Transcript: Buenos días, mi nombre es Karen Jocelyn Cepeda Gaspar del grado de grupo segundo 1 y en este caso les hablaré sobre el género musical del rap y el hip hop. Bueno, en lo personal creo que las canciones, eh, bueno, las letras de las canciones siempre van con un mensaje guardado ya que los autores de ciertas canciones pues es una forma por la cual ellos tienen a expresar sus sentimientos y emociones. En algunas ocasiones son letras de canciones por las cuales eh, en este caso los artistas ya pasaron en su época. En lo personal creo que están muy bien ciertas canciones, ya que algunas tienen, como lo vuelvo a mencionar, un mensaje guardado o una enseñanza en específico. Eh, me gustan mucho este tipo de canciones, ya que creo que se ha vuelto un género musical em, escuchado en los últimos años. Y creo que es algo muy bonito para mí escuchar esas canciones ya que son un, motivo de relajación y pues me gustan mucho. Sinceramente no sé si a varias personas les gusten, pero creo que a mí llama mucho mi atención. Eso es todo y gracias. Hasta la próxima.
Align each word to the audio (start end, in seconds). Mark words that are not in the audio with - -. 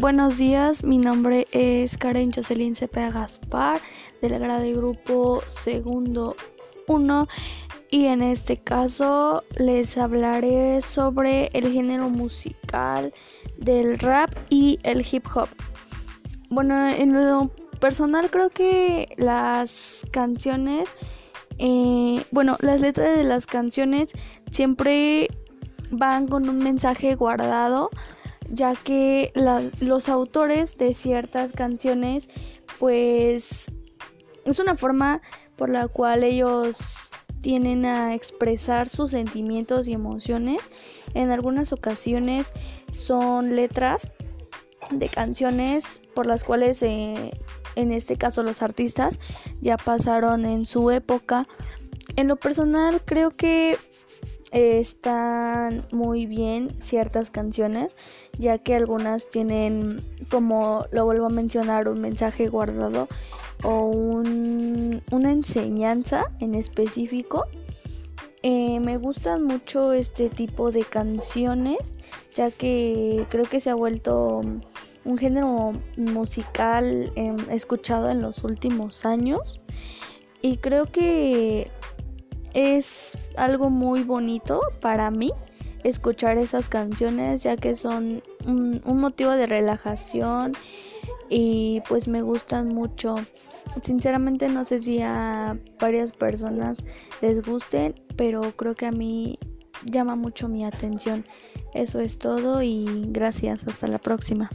Buenos 0.00 0.38
días, 0.38 0.82
mi 0.82 0.96
nombre 0.96 1.46
es 1.52 1.98
Karen 1.98 2.32
Jocelyn 2.32 2.74
Cepeda 2.74 3.10
Gaspar 3.10 3.82
del 4.22 4.38
grado 4.38 4.62
de 4.62 4.72
grupo 4.72 5.42
segundo 5.48 6.36
1 6.86 7.28
y 7.90 8.06
en 8.06 8.22
este 8.22 8.56
caso 8.56 9.44
les 9.58 9.98
hablaré 9.98 10.80
sobre 10.80 11.50
el 11.52 11.70
género 11.70 12.08
musical 12.08 13.12
del 13.58 13.98
rap 13.98 14.30
y 14.48 14.78
el 14.84 15.04
hip 15.04 15.26
hop. 15.34 15.50
Bueno, 16.48 16.88
en 16.88 17.12
lo 17.12 17.50
personal 17.78 18.30
creo 18.30 18.48
que 18.48 19.12
las 19.18 20.06
canciones, 20.12 20.88
eh, 21.58 22.24
bueno, 22.30 22.56
las 22.60 22.80
letras 22.80 23.18
de 23.18 23.24
las 23.24 23.44
canciones 23.44 24.12
siempre 24.50 25.28
van 25.90 26.26
con 26.26 26.48
un 26.48 26.56
mensaje 26.56 27.16
guardado 27.16 27.90
ya 28.50 28.74
que 28.74 29.32
los 29.80 30.08
autores 30.08 30.76
de 30.76 30.92
ciertas 30.94 31.52
canciones 31.52 32.28
pues 32.78 33.66
es 34.44 34.58
una 34.58 34.76
forma 34.76 35.22
por 35.56 35.70
la 35.70 35.88
cual 35.88 36.24
ellos 36.24 37.10
tienen 37.40 37.84
a 37.84 38.14
expresar 38.14 38.88
sus 38.88 39.12
sentimientos 39.12 39.88
y 39.88 39.92
emociones. 39.92 40.60
En 41.14 41.30
algunas 41.30 41.72
ocasiones 41.72 42.52
son 42.92 43.56
letras 43.56 44.10
de 44.90 45.08
canciones 45.08 46.02
por 46.14 46.26
las 46.26 46.44
cuales 46.44 46.82
eh, 46.82 47.30
en 47.76 47.92
este 47.92 48.16
caso 48.16 48.42
los 48.42 48.62
artistas 48.62 49.20
ya 49.60 49.76
pasaron 49.76 50.44
en 50.44 50.66
su 50.66 50.90
época. 50.90 51.46
En 52.16 52.28
lo 52.28 52.36
personal 52.36 53.02
creo 53.04 53.30
que 53.30 53.78
están 54.52 55.86
muy 55.92 56.26
bien 56.26 56.76
ciertas 56.80 57.30
canciones, 57.30 57.94
ya 58.38 58.58
que 58.58 58.74
algunas 58.74 59.28
tienen, 59.30 60.02
como 60.30 60.86
lo 60.90 61.04
vuelvo 61.04 61.26
a 61.26 61.30
mencionar, 61.30 61.88
un 61.88 62.00
mensaje 62.00 62.48
guardado 62.48 63.08
o 63.62 63.84
una 63.84 65.32
enseñanza 65.32 66.26
en 66.40 66.54
específico. 66.54 67.46
Eh, 68.42 68.80
me 68.80 68.96
gustan 68.96 69.44
mucho 69.44 69.92
este 69.92 70.30
tipo 70.30 70.70
de 70.70 70.82
canciones, 70.84 71.78
ya 72.34 72.50
que 72.50 73.26
creo 73.28 73.44
que 73.44 73.60
se 73.60 73.70
ha 73.70 73.74
vuelto 73.74 74.40
un 75.04 75.18
género 75.18 75.72
musical 75.96 77.12
em, 77.16 77.36
escuchado 77.50 78.10
en 78.10 78.22
los 78.22 78.44
últimos 78.44 79.04
años. 79.04 79.60
Y 80.42 80.56
creo 80.56 80.86
que 80.86 81.70
es 82.54 83.16
algo 83.36 83.70
muy 83.70 84.02
bonito 84.02 84.60
para 84.80 85.10
mí 85.10 85.32
escuchar 85.84 86.38
esas 86.38 86.68
canciones 86.68 87.42
ya 87.42 87.56
que 87.56 87.74
son 87.74 88.22
un, 88.46 88.82
motivo 88.84 89.32
de 89.32 89.46
relajación 89.46 90.52
y 91.28 91.80
pues 91.88 92.08
me 92.08 92.22
gustan 92.22 92.68
mucho. 92.68 93.14
Sinceramente 93.82 94.48
no 94.48 94.64
sé 94.64 94.80
si 94.80 95.00
a 95.00 95.56
varias 95.78 96.12
personas 96.12 96.82
les 97.20 97.44
gusten, 97.44 97.94
pero 98.16 98.40
creo 98.56 98.74
que 98.74 98.86
a 98.86 98.92
mí 98.92 99.38
llama 99.84 100.16
mucho 100.16 100.48
mi 100.48 100.64
atención. 100.64 101.24
Eso 101.72 102.00
es 102.00 102.18
todo 102.18 102.62
y 102.62 103.06
gracias. 103.08 103.66
Hasta 103.66 103.86
la 103.86 103.98
próxima. 103.98 104.50